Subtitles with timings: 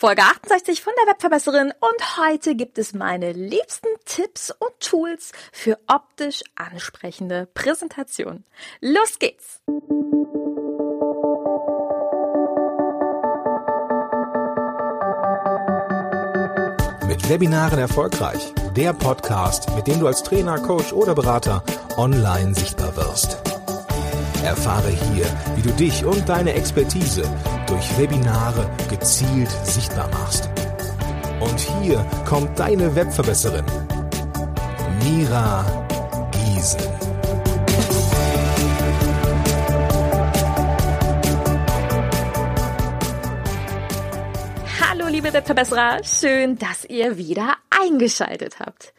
[0.00, 5.78] Folge 68 von der Webverbesserin und heute gibt es meine liebsten Tipps und Tools für
[5.88, 8.46] optisch ansprechende Präsentationen.
[8.80, 9.60] Los geht's!
[17.06, 18.54] Mit Webinaren erfolgreich.
[18.74, 21.62] Der Podcast, mit dem du als Trainer, Coach oder Berater
[21.98, 23.36] online sichtbar wirst.
[24.42, 25.26] Erfahre hier,
[25.56, 27.24] wie du dich und deine Expertise
[27.70, 30.50] durch Webinare gezielt sichtbar machst.
[31.38, 33.64] Und hier kommt deine Webverbesserin,
[35.04, 35.64] Mira
[36.32, 36.80] Giesen.
[44.80, 48.92] Hallo liebe Webverbesserer, schön, dass ihr wieder eingeschaltet habt.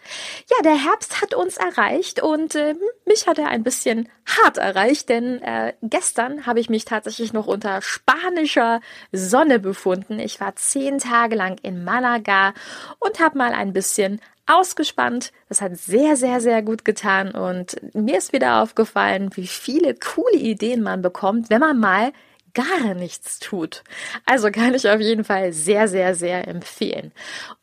[0.49, 5.09] Ja, der Herbst hat uns erreicht und äh, mich hat er ein bisschen hart erreicht,
[5.09, 8.81] denn äh, gestern habe ich mich tatsächlich noch unter spanischer
[9.11, 10.19] Sonne befunden.
[10.19, 12.53] Ich war zehn Tage lang in Malaga
[12.99, 15.31] und habe mal ein bisschen ausgespannt.
[15.49, 20.37] Das hat sehr, sehr, sehr gut getan und mir ist wieder aufgefallen, wie viele coole
[20.37, 22.11] Ideen man bekommt, wenn man mal
[22.53, 23.83] gar nichts tut.
[24.25, 27.11] Also kann ich auf jeden Fall sehr, sehr, sehr empfehlen.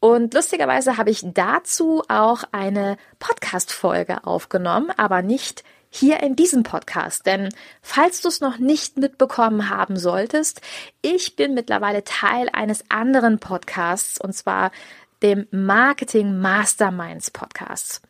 [0.01, 7.27] Und lustigerweise habe ich dazu auch eine Podcast-Folge aufgenommen, aber nicht hier in diesem Podcast.
[7.27, 7.49] Denn
[7.83, 10.61] falls du es noch nicht mitbekommen haben solltest,
[11.03, 14.71] ich bin mittlerweile Teil eines anderen Podcasts und zwar
[15.23, 18.03] dem Marketing Masterminds Podcasts.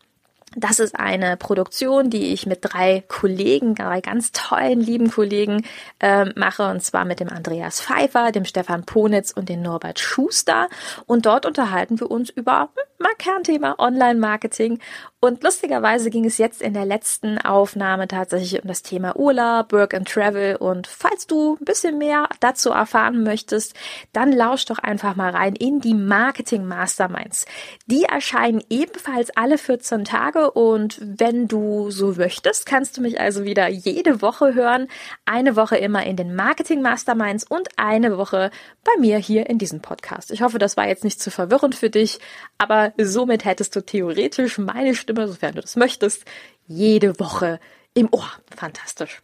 [0.60, 5.64] Das ist eine Produktion, die ich mit drei Kollegen, drei ganz tollen, lieben Kollegen
[6.00, 10.68] äh, mache, und zwar mit dem Andreas Pfeiffer, dem Stefan Ponitz und dem Norbert Schuster.
[11.06, 14.80] Und dort unterhalten wir uns über mal Kernthema Online-Marketing.
[15.20, 19.94] Und lustigerweise ging es jetzt in der letzten Aufnahme tatsächlich um das Thema Urlaub, Work
[19.94, 20.56] and Travel.
[20.56, 23.74] Und falls du ein bisschen mehr dazu erfahren möchtest,
[24.12, 27.46] dann lausch doch einfach mal rein in die Marketing Masterminds.
[27.86, 33.44] Die erscheinen ebenfalls alle 14 Tage und wenn du so möchtest, kannst du mich also
[33.44, 34.88] wieder jede Woche hören.
[35.24, 38.50] Eine Woche immer in den Marketing Masterminds und eine Woche
[38.84, 40.30] bei mir hier in diesem Podcast.
[40.30, 42.18] Ich hoffe, das war jetzt nicht zu verwirrend für dich,
[42.58, 46.24] aber somit hättest du theoretisch meine Stimme, sofern du das möchtest,
[46.66, 47.60] jede Woche
[47.98, 48.30] im Ohr.
[48.56, 49.20] Fantastisch.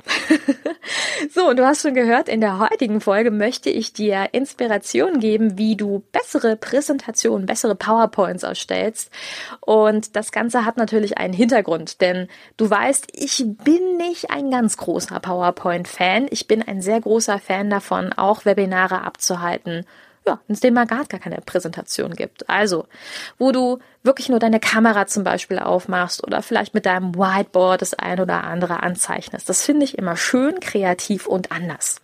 [1.35, 5.57] so, und du hast schon gehört, in der heutigen Folge möchte ich dir Inspiration geben,
[5.57, 9.11] wie du bessere Präsentationen, bessere PowerPoints erstellst.
[9.61, 14.77] Und das Ganze hat natürlich einen Hintergrund, denn du weißt, ich bin nicht ein ganz
[14.77, 16.27] großer PowerPoint-Fan.
[16.31, 19.87] Ich bin ein sehr großer Fan davon, auch Webinare abzuhalten
[20.27, 22.49] ja, dem man gar keine Präsentation gibt.
[22.49, 22.87] Also,
[23.39, 27.95] wo du wirklich nur deine Kamera zum Beispiel aufmachst oder vielleicht mit deinem Whiteboard das
[27.95, 29.49] ein oder andere anzeichnest.
[29.49, 32.01] Das finde ich immer schön, kreativ und anders.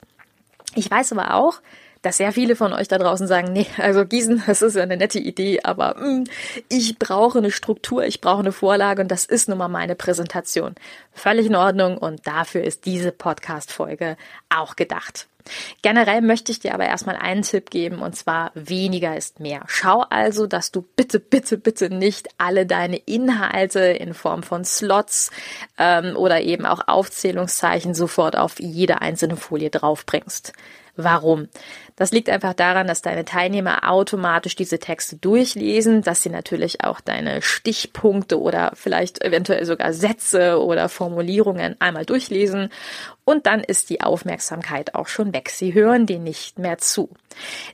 [0.75, 1.61] Ich weiß aber auch,
[2.03, 4.97] dass sehr viele von euch da draußen sagen, nee, also Gießen, das ist ja eine
[4.97, 6.25] nette Idee, aber mh, hm,
[6.69, 10.75] ich brauche eine Struktur, ich brauche eine Vorlage und das ist nun mal meine Präsentation.
[11.13, 14.17] Völlig in Ordnung und dafür ist diese Podcast-Folge
[14.49, 15.27] auch gedacht.
[15.83, 19.63] Generell möchte ich dir aber erstmal einen Tipp geben und zwar weniger ist mehr.
[19.67, 25.31] Schau also, dass du bitte, bitte, bitte nicht alle deine Inhalte in Form von Slots
[25.79, 30.53] ähm, oder eben auch Aufzählungszeichen sofort auf jede einzelne Folie draufbringst.
[30.97, 31.49] Warum?
[32.01, 36.99] Das liegt einfach daran, dass deine Teilnehmer automatisch diese Texte durchlesen, dass sie natürlich auch
[37.03, 42.71] deine Stichpunkte oder vielleicht eventuell sogar Sätze oder Formulierungen einmal durchlesen
[43.25, 45.51] und dann ist die Aufmerksamkeit auch schon weg.
[45.51, 47.11] Sie hören dir nicht mehr zu.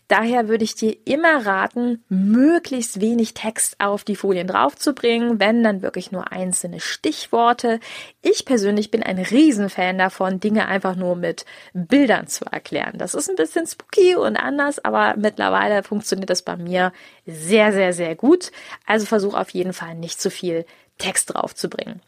[0.09, 5.81] Daher würde ich dir immer raten, möglichst wenig Text auf die Folien draufzubringen, wenn dann
[5.81, 7.81] wirklich nur einzelne Stichworte.
[8.20, 12.98] Ich persönlich bin ein Riesenfan davon, Dinge einfach nur mit Bildern zu erklären.
[12.98, 16.93] Das ist ein bisschen spooky und anders, aber mittlerweile funktioniert das bei mir
[17.27, 18.53] sehr, sehr, sehr gut.
[18.87, 20.66] Also versuch auf jeden Fall nicht zu viel
[20.99, 22.00] Text draufzubringen.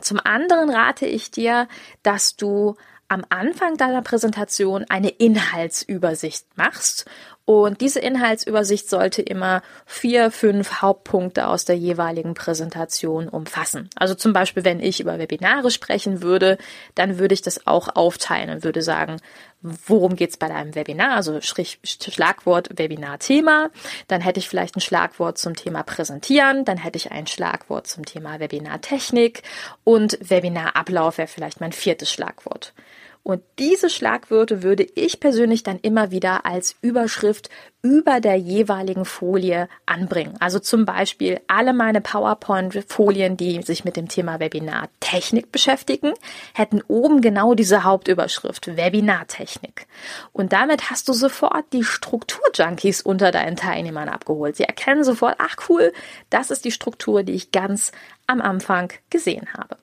[0.00, 1.68] Zum anderen rate ich dir,
[2.02, 2.76] dass du
[3.08, 7.04] am Anfang deiner Präsentation eine Inhaltsübersicht machst
[7.60, 13.88] und diese Inhaltsübersicht sollte immer vier, fünf Hauptpunkte aus der jeweiligen Präsentation umfassen.
[13.96, 16.58] Also zum Beispiel, wenn ich über Webinare sprechen würde,
[16.94, 19.18] dann würde ich das auch aufteilen und würde sagen,
[19.62, 21.16] worum geht's bei deinem Webinar?
[21.16, 23.70] Also Schlagwort Webinar-Thema.
[24.08, 26.64] Dann hätte ich vielleicht ein Schlagwort zum Thema Präsentieren.
[26.64, 29.42] Dann hätte ich ein Schlagwort zum Thema Webinar-Technik
[29.84, 32.72] und Webinar-Ablauf wäre vielleicht mein viertes Schlagwort.
[33.24, 39.68] Und diese Schlagwörter würde ich persönlich dann immer wieder als Überschrift über der jeweiligen Folie
[39.86, 40.34] anbringen.
[40.40, 46.12] Also zum Beispiel alle meine PowerPoint-Folien, die sich mit dem Thema Webinar-Technik beschäftigen,
[46.52, 49.86] hätten oben genau diese Hauptüberschrift Webinar-Technik.
[50.32, 54.56] Und damit hast du sofort die Struktur-Junkies unter deinen Teilnehmern abgeholt.
[54.56, 55.92] Sie erkennen sofort, ach cool,
[56.28, 57.92] das ist die Struktur, die ich ganz
[58.26, 59.76] am Anfang gesehen habe.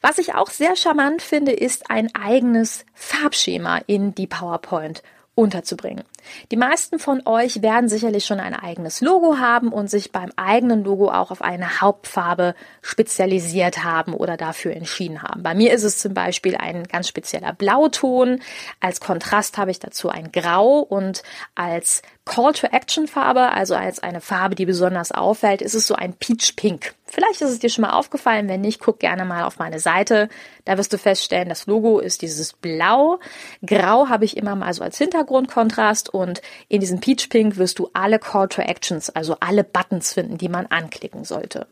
[0.00, 5.02] Was ich auch sehr charmant finde, ist ein eigenes Farbschema in die PowerPoint
[5.38, 6.02] unterzubringen.
[6.50, 10.82] Die meisten von euch werden sicherlich schon ein eigenes Logo haben und sich beim eigenen
[10.82, 15.44] Logo auch auf eine Hauptfarbe spezialisiert haben oder dafür entschieden haben.
[15.44, 18.40] Bei mir ist es zum Beispiel ein ganz spezieller Blauton.
[18.80, 21.22] Als Kontrast habe ich dazu ein Grau und
[21.54, 25.94] als Call to Action Farbe, also als eine Farbe, die besonders auffällt, ist es so
[25.94, 26.94] ein Peach Pink.
[27.06, 30.28] Vielleicht ist es dir schon mal aufgefallen, wenn nicht, guck gerne mal auf meine Seite.
[30.66, 33.18] Da wirst du feststellen, das Logo ist dieses Blau.
[33.64, 37.88] Grau habe ich immer mal so als Hintergrundkontrast und in diesem Peach Pink wirst du
[37.94, 41.66] alle Call to Actions, also alle Buttons finden, die man anklicken sollte.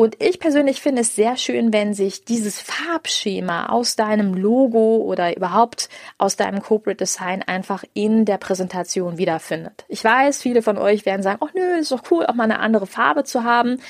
[0.00, 5.36] Und ich persönlich finde es sehr schön, wenn sich dieses Farbschema aus deinem Logo oder
[5.36, 9.84] überhaupt aus deinem Corporate Design einfach in der Präsentation wiederfindet.
[9.88, 12.60] Ich weiß, viele von euch werden sagen, oh nö, ist doch cool, auch mal eine
[12.60, 13.80] andere Farbe zu haben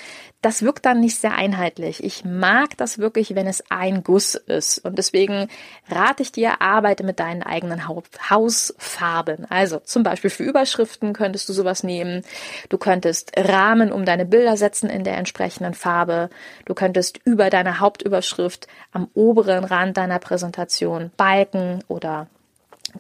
[0.40, 2.04] das wirkt dann nicht sehr einheitlich.
[2.04, 4.78] Ich mag das wirklich, wenn es ein Guss ist.
[4.84, 5.48] Und deswegen
[5.90, 9.50] rate ich dir, arbeite mit deinen eigenen Hausfarben.
[9.50, 12.22] Also zum Beispiel für Überschriften könntest du sowas nehmen.
[12.68, 15.97] Du könntest Rahmen um deine Bilder setzen in der entsprechenden Farbe.
[16.06, 22.28] Du könntest über deine Hauptüberschrift am oberen Rand deiner Präsentation Balken oder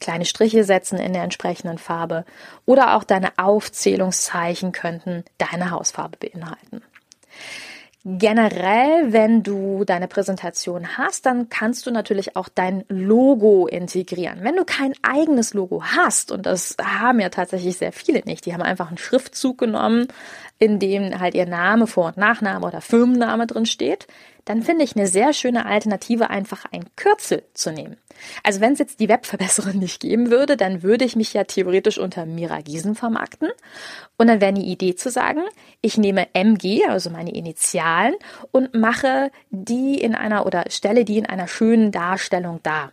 [0.00, 2.24] kleine Striche setzen in der entsprechenden Farbe
[2.66, 6.82] oder auch deine Aufzählungszeichen könnten deine Hausfarbe beinhalten.
[8.04, 14.38] Generell, wenn du deine Präsentation hast, dann kannst du natürlich auch dein Logo integrieren.
[14.42, 18.54] Wenn du kein eigenes Logo hast, und das haben ja tatsächlich sehr viele nicht, die
[18.54, 20.06] haben einfach einen Schriftzug genommen,
[20.58, 24.06] in dem halt ihr Name, Vor- und Nachname oder Firmenname drin steht,
[24.44, 27.98] dann finde ich eine sehr schöne Alternative, einfach ein Kürzel zu nehmen.
[28.42, 31.98] Also wenn es jetzt die Webverbesserin nicht geben würde, dann würde ich mich ja theoretisch
[31.98, 33.50] unter Mira Giesen vermarkten.
[34.16, 35.42] Und dann wäre die Idee zu sagen,
[35.82, 38.14] ich nehme MG, also meine Initialen,
[38.50, 42.92] und mache die in einer oder stelle die in einer schönen Darstellung dar.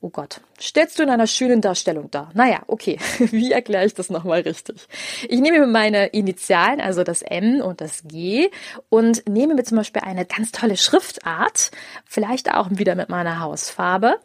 [0.00, 2.30] Oh Gott, stellst du in einer schönen Darstellung dar?
[2.34, 4.86] Naja, okay, wie erkläre ich das nochmal richtig?
[5.28, 8.50] Ich nehme mir meine Initialen, also das M und das G
[8.88, 11.70] und nehme mir zum Beispiel eine ganz tolle Schriftart,
[12.04, 14.16] vielleicht auch wieder mit meiner Hausfarbe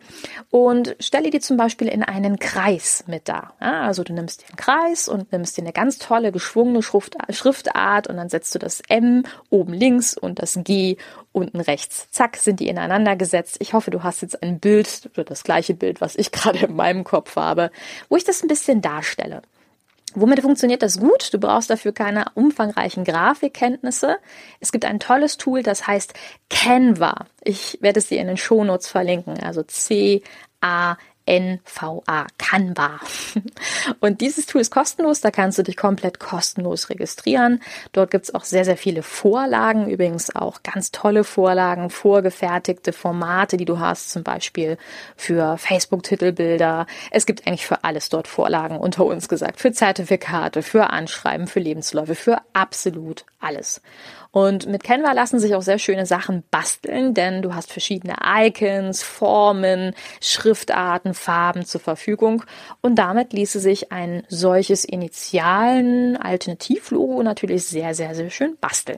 [0.50, 3.54] und stelle die zum Beispiel in einen Kreis mit dar.
[3.60, 8.30] Also du nimmst den Kreis und nimmst dir eine ganz tolle geschwungene Schriftart und dann
[8.30, 10.98] setzt du das M oben links und das G
[11.34, 12.08] unten rechts.
[12.12, 13.58] Zack, sind die ineinander gesetzt.
[13.60, 16.76] Ich hoffe, du hast jetzt ein Bild oder das gleiche Bild, was ich gerade in
[16.76, 17.70] meinem Kopf habe,
[18.10, 19.44] wo ich das ein bisschen darstelle.
[20.16, 21.34] Womit funktioniert das gut?
[21.34, 24.18] Du brauchst dafür keine umfangreichen Grafikkenntnisse.
[24.60, 26.14] Es gibt ein tolles Tool, das heißt
[26.50, 27.26] Canva.
[27.44, 29.42] Ich werde es dir in den Shownotes verlinken.
[29.42, 30.22] Also C
[30.62, 33.00] A NVA, Canva.
[34.00, 37.62] Und dieses Tool ist kostenlos, da kannst du dich komplett kostenlos registrieren.
[37.92, 43.66] Dort gibt's auch sehr, sehr viele Vorlagen, übrigens auch ganz tolle Vorlagen, vorgefertigte Formate, die
[43.66, 44.78] du hast, zum Beispiel
[45.16, 46.88] für Facebook-Titelbilder.
[47.12, 51.60] Es gibt eigentlich für alles dort Vorlagen, unter uns gesagt, für Zertifikate, für Anschreiben, für
[51.60, 53.82] Lebensläufe, für absolut alles.
[54.34, 59.04] Und mit Canva lassen sich auch sehr schöne Sachen basteln, denn du hast verschiedene Icons,
[59.04, 62.44] Formen, Schriftarten, Farben zur Verfügung.
[62.82, 68.98] Und damit ließe sich ein solches initialen Alternativlogo natürlich sehr, sehr, sehr schön basteln.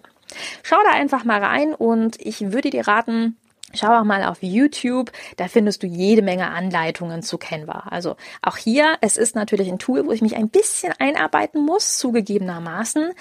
[0.63, 3.35] Schau da einfach mal rein und ich würde dir raten,
[3.75, 7.87] Schau auch mal auf YouTube, da findest du jede Menge Anleitungen zu Canva.
[7.89, 11.97] Also auch hier, es ist natürlich ein Tool, wo ich mich ein bisschen einarbeiten muss,
[11.97, 13.11] zugegebenermaßen.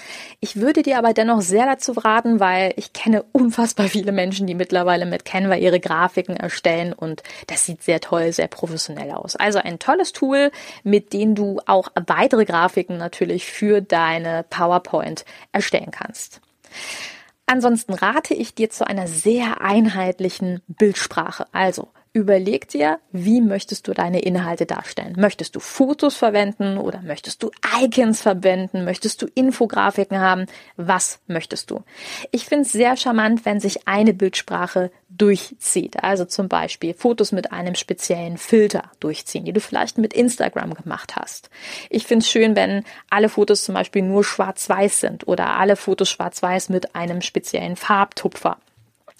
[0.40, 4.54] Ich würde dir aber dennoch sehr dazu raten, weil ich kenne unfassbar viele Menschen, die
[4.54, 9.36] mittlerweile mit Canva ihre Grafiken erstellen und das sieht sehr toll, sehr professionell aus.
[9.36, 10.50] Also ein tolles Tool,
[10.82, 16.40] mit dem du auch weitere Grafiken natürlich für deine PowerPoint erstellen kannst.
[17.46, 21.46] Ansonsten rate ich dir zu einer sehr einheitlichen Bildsprache.
[21.52, 25.16] Also Überleg dir, wie möchtest du deine Inhalte darstellen?
[25.18, 27.50] Möchtest du Fotos verwenden oder möchtest du
[27.82, 28.84] Icons verwenden?
[28.84, 30.46] Möchtest du Infografiken haben?
[30.76, 31.82] Was möchtest du?
[32.30, 36.04] Ich finde es sehr charmant, wenn sich eine Bildsprache durchzieht.
[36.04, 41.16] Also zum Beispiel Fotos mit einem speziellen Filter durchziehen, die du vielleicht mit Instagram gemacht
[41.16, 41.50] hast.
[41.90, 46.10] Ich finde es schön, wenn alle Fotos zum Beispiel nur schwarz-weiß sind oder alle Fotos
[46.10, 48.58] schwarz-weiß mit einem speziellen Farbtupfer.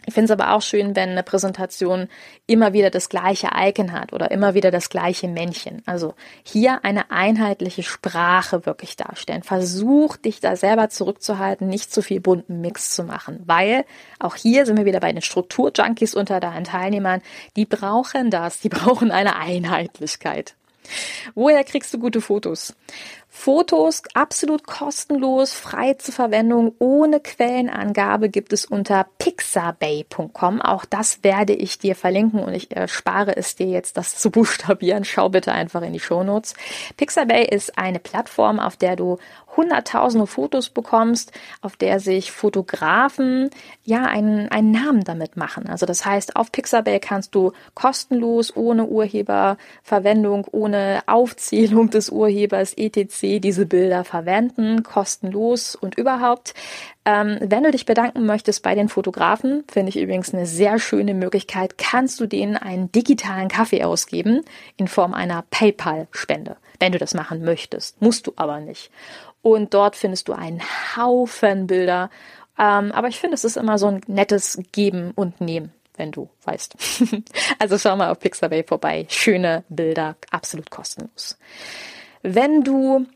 [0.06, 2.08] Ich finde es aber auch schön, wenn eine Präsentation
[2.46, 5.82] immer wieder das gleiche Icon hat oder immer wieder das gleiche Männchen.
[5.86, 9.42] Also hier eine einheitliche Sprache wirklich darstellen.
[9.42, 13.84] Versuch dich da selber zurückzuhalten, nicht zu viel bunten Mix zu machen, weil
[14.18, 17.22] auch hier sind wir wieder bei den Strukturjunkies unter deinen Teilnehmern.
[17.56, 20.54] Die brauchen das, die brauchen eine Einheitlichkeit.
[21.34, 22.74] Woher kriegst du gute Fotos?
[23.36, 30.62] Fotos absolut kostenlos, frei zur Verwendung, ohne Quellenangabe gibt es unter pixabay.com.
[30.62, 35.04] Auch das werde ich dir verlinken und ich erspare es dir jetzt, das zu buchstabieren.
[35.04, 36.54] Schau bitte einfach in die Shownotes.
[36.96, 39.18] Pixabay ist eine Plattform, auf der du
[39.56, 43.50] hunderttausende Fotos bekommst, auf der sich Fotografen
[43.84, 45.68] ja einen, einen Namen damit machen.
[45.68, 53.23] Also das heißt, auf Pixabay kannst du kostenlos, ohne Urheberverwendung, ohne Aufzählung des Urhebers etc.
[53.40, 56.54] diese Bilder verwenden, kostenlos und überhaupt.
[57.04, 61.14] Ähm, wenn du dich bedanken möchtest bei den Fotografen, finde ich übrigens eine sehr schöne
[61.14, 64.42] Möglichkeit, kannst du denen einen digitalen Kaffee ausgeben
[64.76, 66.56] in Form einer PayPal-Spende.
[66.78, 68.90] Wenn du das machen möchtest, musst du aber nicht.
[69.42, 70.62] Und dort findest du einen
[70.96, 72.10] Haufen Bilder.
[72.58, 76.30] Ähm, aber ich finde, es ist immer so ein nettes Geben und Nehmen, wenn du
[76.44, 76.76] weißt.
[77.58, 79.06] also schau mal auf Pixabay vorbei.
[79.10, 81.36] Schöne Bilder, absolut kostenlos.
[82.26, 83.06] Wenn du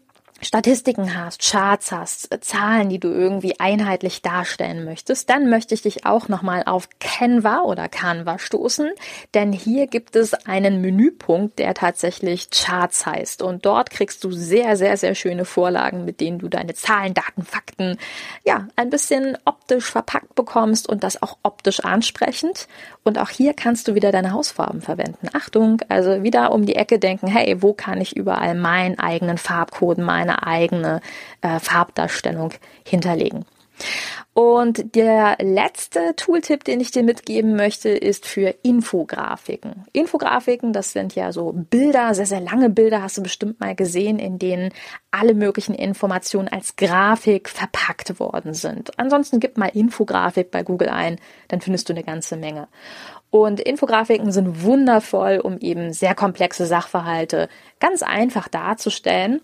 [0.41, 6.07] Statistiken hast, Charts hast, Zahlen, die du irgendwie einheitlich darstellen möchtest, dann möchte ich dich
[6.07, 8.91] auch nochmal auf Canva oder Canva stoßen,
[9.35, 13.43] denn hier gibt es einen Menüpunkt, der tatsächlich Charts heißt.
[13.43, 17.43] Und dort kriegst du sehr, sehr, sehr schöne Vorlagen, mit denen du deine Zahlen, Daten,
[17.43, 17.99] Fakten,
[18.45, 22.69] ja, ein bisschen optisch verpackt bekommst und das auch optisch ansprechend
[23.09, 25.29] und auch hier kannst du wieder deine Hausfarben verwenden.
[25.33, 29.99] Achtung, also wieder um die Ecke denken, hey, wo kann ich überall meinen eigenen Farbcode,
[29.99, 31.01] meine eigene
[31.41, 32.53] äh, Farbdarstellung
[32.85, 33.45] hinterlegen?
[34.39, 39.85] Und der letzte Tooltip, den ich dir mitgeben möchte, ist für Infografiken.
[39.93, 44.21] Infografiken, das sind ja so Bilder, sehr, sehr lange Bilder, hast du bestimmt mal gesehen,
[44.21, 44.73] in denen
[45.11, 48.97] alle möglichen Informationen als Grafik verpackt worden sind.
[48.97, 51.17] Ansonsten gib mal Infografik bei Google ein,
[51.49, 52.69] dann findest du eine ganze Menge.
[53.31, 57.49] Und Infografiken sind wundervoll, um eben sehr komplexe Sachverhalte
[57.81, 59.41] ganz einfach darzustellen.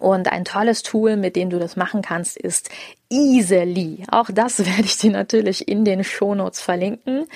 [0.00, 2.70] Und ein tolles Tool, mit dem du das machen kannst, ist
[3.10, 4.04] Easily.
[4.10, 7.26] Auch das werde ich dir natürlich in den Shownotes verlinken.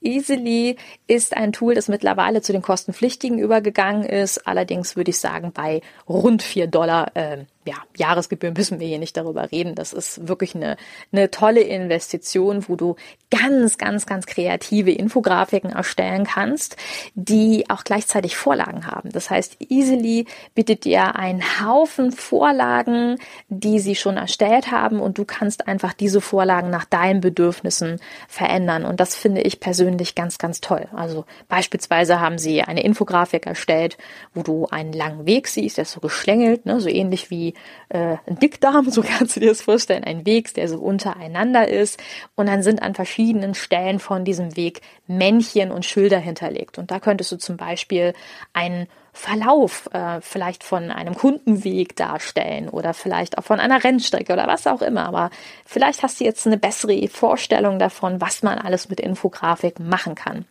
[0.00, 4.46] Easily ist ein Tool, das mittlerweile zu den kostenpflichtigen übergegangen ist.
[4.46, 9.16] Allerdings würde ich sagen, bei rund vier Dollar äh, ja, Jahresgebühren müssen wir hier nicht
[9.16, 9.74] darüber reden.
[9.74, 10.76] Das ist wirklich eine,
[11.12, 12.96] eine tolle Investition, wo du
[13.30, 16.76] ganz, ganz, ganz kreative Infografiken erstellen kannst,
[17.14, 19.10] die auch gleichzeitig Vorlagen haben.
[19.10, 23.18] Das heißt, Easily bietet dir einen Haufen Vorlagen,
[23.48, 28.84] die sie schon erstellt haben und du kannst einfach diese Vorlagen nach deinen Bedürfnissen verändern.
[28.84, 30.86] Und das finde ich persönlich ganz, ganz toll.
[30.94, 33.98] Also beispielsweise haben sie eine Infografik erstellt,
[34.34, 37.53] wo du einen langen Weg siehst, der ist so geschlängelt, ne, so ähnlich wie
[37.88, 42.02] äh, ein Dickdarm, so kannst du dir das vorstellen, ein Weg, der so untereinander ist.
[42.34, 46.78] Und dann sind an verschiedenen Stellen von diesem Weg Männchen und Schilder hinterlegt.
[46.78, 48.14] Und da könntest du zum Beispiel
[48.52, 54.48] einen Verlauf äh, vielleicht von einem Kundenweg darstellen oder vielleicht auch von einer Rennstrecke oder
[54.48, 55.06] was auch immer.
[55.06, 55.30] Aber
[55.64, 60.46] vielleicht hast du jetzt eine bessere Vorstellung davon, was man alles mit Infografik machen kann.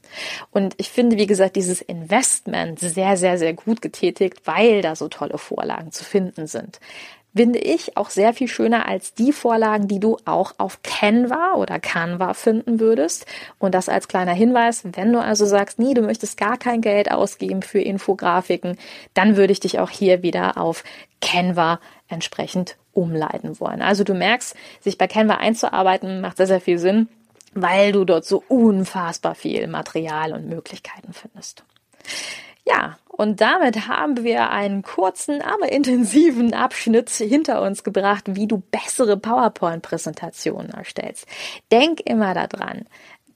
[0.49, 5.09] Und ich finde, wie gesagt, dieses Investment sehr, sehr, sehr gut getätigt, weil da so
[5.09, 6.79] tolle Vorlagen zu finden sind
[7.35, 11.79] finde ich auch sehr viel schöner als die Vorlagen, die du auch auf Canva oder
[11.79, 13.25] Canva finden würdest.
[13.59, 17.11] Und das als kleiner Hinweis, wenn du also sagst, nie, du möchtest gar kein Geld
[17.11, 18.77] ausgeben für Infografiken,
[19.13, 20.83] dann würde ich dich auch hier wieder auf
[21.21, 23.81] Canva entsprechend umleiten wollen.
[23.81, 27.09] Also du merkst, sich bei Canva einzuarbeiten macht sehr, sehr viel Sinn,
[27.53, 31.63] weil du dort so unfassbar viel Material und Möglichkeiten findest.
[32.65, 38.63] Ja, und damit haben wir einen kurzen, aber intensiven Abschnitt hinter uns gebracht, wie du
[38.71, 41.27] bessere PowerPoint-Präsentationen erstellst.
[41.71, 42.85] Denk immer daran,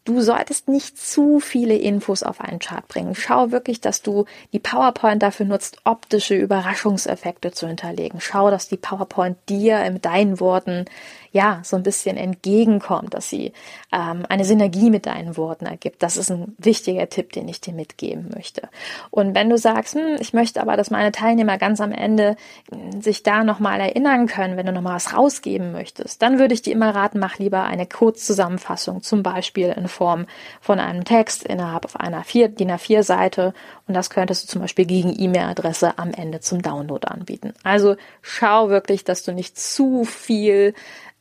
[0.07, 3.13] Du solltest nicht zu viele Infos auf einen Chart bringen.
[3.13, 8.21] Schau wirklich, dass du die PowerPoint dafür nutzt, optische Überraschungseffekte zu hinterlegen.
[8.21, 10.85] Schau, dass die PowerPoint dir mit deinen Worten
[11.31, 13.53] ja, so ein bisschen entgegenkommt, dass sie
[13.91, 16.03] ähm, eine Synergie mit deinen Worten ergibt.
[16.03, 18.69] Das ist ein wichtiger Tipp, den ich dir mitgeben möchte.
[19.11, 22.35] Und wenn du sagst, hm, ich möchte aber, dass meine Teilnehmer ganz am Ende
[22.71, 26.61] hm, sich da nochmal erinnern können, wenn du nochmal was rausgeben möchtest, dann würde ich
[26.61, 30.25] dir immer raten, mach lieber eine Kurzzusammenfassung, zum Beispiel in Form
[30.61, 33.53] von einem Text innerhalb auf einer vier, DIN A4 Seite
[33.87, 37.53] und das könntest du zum Beispiel gegen E-Mail-Adresse am Ende zum Download anbieten.
[37.63, 40.73] Also schau wirklich, dass du nicht zu viel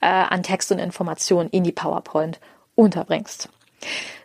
[0.06, 2.38] äh, an Text und Informationen in die PowerPoint
[2.76, 3.48] unterbringst.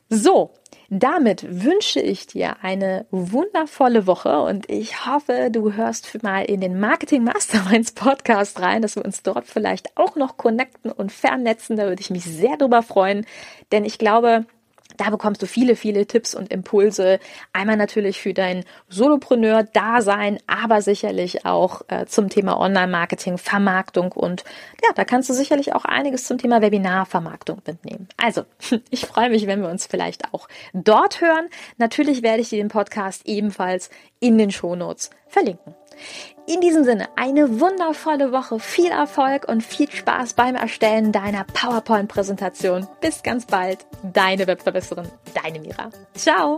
[0.09, 0.51] So,
[0.89, 6.79] damit wünsche ich dir eine wundervolle Woche und ich hoffe, du hörst mal in den
[6.79, 11.77] Marketing Masterminds Podcast rein, dass wir uns dort vielleicht auch noch connecten und vernetzen.
[11.77, 13.25] Da würde ich mich sehr drüber freuen,
[13.71, 14.45] denn ich glaube,
[14.98, 17.19] da bekommst du viele, viele Tipps und Impulse.
[17.53, 24.43] Einmal natürlich für dein Solopreneur-Dasein, aber sicherlich auch äh, zum Thema Online-Marketing, Vermarktung und
[24.83, 28.07] ja, da kannst du sicherlich auch einiges zum Thema Webinar-Vermarktung mitnehmen.
[28.17, 28.43] Also,
[28.89, 31.48] ich freue mich, wenn wir uns vielleicht auch dort hören.
[31.77, 35.75] Natürlich werde ich dir den Podcast ebenfalls in den Shownotes verlinken.
[36.48, 42.88] In diesem Sinne, eine wundervolle Woche, viel Erfolg und viel Spaß beim Erstellen deiner PowerPoint-Präsentation.
[43.00, 45.89] Bis ganz bald, deine Webverbesserin, deine Mira.
[46.15, 46.57] Ciao!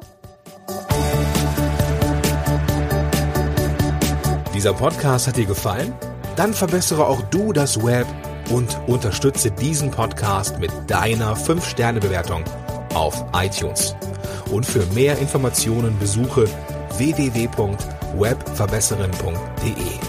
[4.54, 5.94] Dieser Podcast hat dir gefallen?
[6.36, 8.08] Dann verbessere auch du das Web
[8.52, 12.44] und unterstütze diesen Podcast mit deiner 5-Sterne-Bewertung
[12.94, 13.96] auf iTunes.
[14.52, 16.46] Und für mehr Informationen besuche
[16.98, 17.48] www
[18.14, 20.00] www.webverbesserin.de.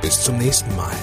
[0.00, 0.94] Bis zum nächsten Mal.